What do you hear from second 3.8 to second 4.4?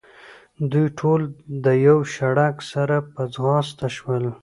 شول.